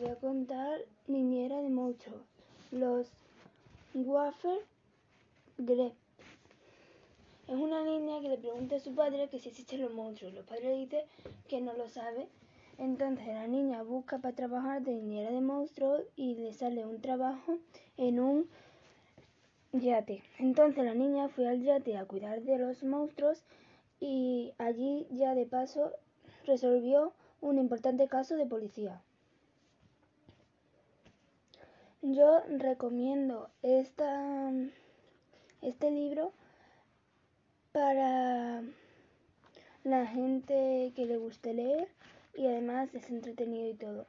[0.00, 2.22] voy a contar Niñera de Monstruos,
[2.70, 3.06] los
[3.92, 4.60] Wafer
[5.58, 5.92] Grep.
[7.46, 10.32] Es una niña que le pregunta a su padre que si existen los monstruos.
[10.32, 11.04] Los padres dicen
[11.48, 12.28] que no lo sabe.
[12.78, 17.58] Entonces la niña busca para trabajar de niñera de monstruos y le sale un trabajo
[17.98, 18.48] en un
[19.72, 20.22] yate.
[20.38, 23.42] Entonces la niña fue al yate a cuidar de los monstruos
[24.00, 25.92] y allí ya de paso
[26.46, 27.12] resolvió
[27.42, 29.02] un importante caso de policía.
[32.02, 34.52] Yo recomiendo esta,
[35.60, 36.32] este libro
[37.72, 38.62] para
[39.84, 41.88] la gente que le guste leer
[42.34, 44.06] y además es entretenido y todo.